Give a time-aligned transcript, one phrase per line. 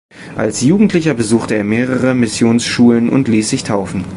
[0.35, 4.03] Als Jugendlicher besuchte er mehrere Missionsschulen und ließ sich taufen.